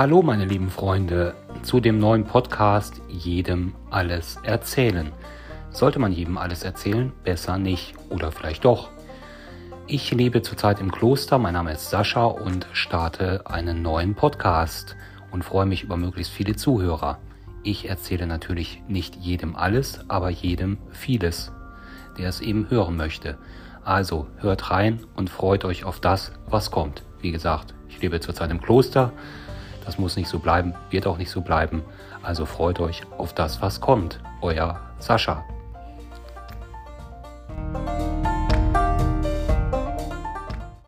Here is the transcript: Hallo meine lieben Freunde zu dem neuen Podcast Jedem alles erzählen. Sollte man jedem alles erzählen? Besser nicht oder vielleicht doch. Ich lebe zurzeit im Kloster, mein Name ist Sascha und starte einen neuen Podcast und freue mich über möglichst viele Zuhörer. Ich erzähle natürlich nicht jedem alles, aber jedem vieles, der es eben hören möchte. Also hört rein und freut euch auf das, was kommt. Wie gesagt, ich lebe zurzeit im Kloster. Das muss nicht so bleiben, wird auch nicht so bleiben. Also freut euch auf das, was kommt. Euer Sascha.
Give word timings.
Hallo 0.00 0.22
meine 0.22 0.46
lieben 0.46 0.70
Freunde 0.70 1.34
zu 1.60 1.78
dem 1.78 1.98
neuen 1.98 2.24
Podcast 2.24 3.02
Jedem 3.06 3.74
alles 3.90 4.38
erzählen. 4.44 5.12
Sollte 5.68 5.98
man 5.98 6.10
jedem 6.10 6.38
alles 6.38 6.62
erzählen? 6.62 7.12
Besser 7.22 7.58
nicht 7.58 7.94
oder 8.08 8.32
vielleicht 8.32 8.64
doch. 8.64 8.88
Ich 9.86 10.10
lebe 10.10 10.40
zurzeit 10.40 10.80
im 10.80 10.90
Kloster, 10.90 11.38
mein 11.38 11.52
Name 11.52 11.74
ist 11.74 11.90
Sascha 11.90 12.24
und 12.24 12.66
starte 12.72 13.46
einen 13.46 13.82
neuen 13.82 14.14
Podcast 14.14 14.96
und 15.32 15.44
freue 15.44 15.66
mich 15.66 15.82
über 15.82 15.98
möglichst 15.98 16.32
viele 16.32 16.56
Zuhörer. 16.56 17.18
Ich 17.62 17.86
erzähle 17.86 18.26
natürlich 18.26 18.82
nicht 18.88 19.16
jedem 19.16 19.54
alles, 19.54 20.00
aber 20.08 20.30
jedem 20.30 20.78
vieles, 20.92 21.52
der 22.16 22.30
es 22.30 22.40
eben 22.40 22.70
hören 22.70 22.96
möchte. 22.96 23.36
Also 23.84 24.28
hört 24.38 24.70
rein 24.70 25.00
und 25.14 25.28
freut 25.28 25.66
euch 25.66 25.84
auf 25.84 26.00
das, 26.00 26.32
was 26.46 26.70
kommt. 26.70 27.02
Wie 27.20 27.32
gesagt, 27.32 27.74
ich 27.90 28.00
lebe 28.00 28.18
zurzeit 28.20 28.50
im 28.50 28.62
Kloster. 28.62 29.12
Das 29.90 29.98
muss 29.98 30.14
nicht 30.14 30.28
so 30.28 30.38
bleiben, 30.38 30.72
wird 30.90 31.08
auch 31.08 31.18
nicht 31.18 31.32
so 31.32 31.40
bleiben. 31.40 31.82
Also 32.22 32.46
freut 32.46 32.78
euch 32.78 33.02
auf 33.18 33.32
das, 33.32 33.60
was 33.60 33.80
kommt. 33.80 34.20
Euer 34.40 34.80
Sascha. 35.00 35.44